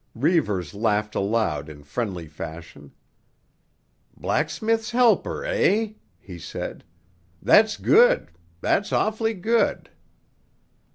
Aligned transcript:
Reivers 0.15 0.73
laughed 0.73 1.13
aloud 1.13 1.69
in 1.69 1.83
friendly 1.83 2.27
fashion. 2.27 2.91
"Blacksmith's 4.17 4.89
helper, 4.89 5.45
eh?" 5.45 5.93
he 6.17 6.39
said. 6.39 6.83
"That's 7.39 7.77
good; 7.77 8.29
that's 8.61 8.91
awfully 8.91 9.35
good! 9.35 9.91